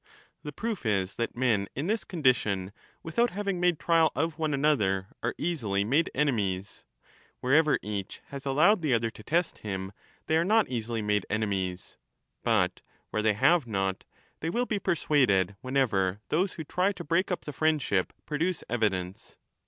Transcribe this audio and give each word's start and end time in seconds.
The 0.41 0.51
proof 0.51 0.83
is 0.83 1.15
that 1.17 1.37
men 1.37 1.67
in 1.75 1.85
this 1.85 2.03
condition, 2.03 2.71
without 3.03 3.29
having 3.29 3.59
made 3.59 3.77
trial 3.77 4.11
of 4.15 4.39
one 4.39 4.51
another, 4.51 5.09
are 5.21 5.35
easily 5.37 5.83
made 5.83 6.09
enemies; 6.15 6.85
wherever 7.39 7.77
each 7.83 8.19
has 8.29 8.43
allowed 8.43 8.81
the 8.81 8.93
other 8.95 9.11
25 9.11 9.13
to 9.13 9.23
test 9.23 9.57
him, 9.59 9.91
they 10.25 10.37
are 10.37 10.43
not 10.43 10.67
easily 10.69 11.03
made 11.03 11.27
enemies; 11.29 11.97
but 12.41 12.81
where 13.11 13.21
they 13.21 13.33
have 13.33 13.67
not, 13.67 14.03
they 14.39 14.49
will 14.49 14.65
be 14.65 14.79
persuaded 14.79 15.55
whenever 15.61 16.19
those 16.29 16.53
who 16.53 16.63
try 16.63 16.91
to 16.93 17.03
break 17.03 17.31
up 17.31 17.45
the 17.45 17.53
friendship 17.53 18.11
produce 18.25 18.63
evidence. 18.67 19.37